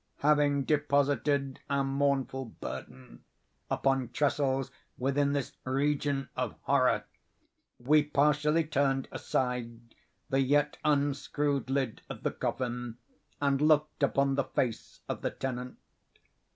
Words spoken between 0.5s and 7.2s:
deposited our mournful burden upon tressels within this region of horror,